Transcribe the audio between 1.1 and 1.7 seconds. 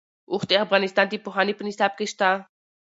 پوهنې په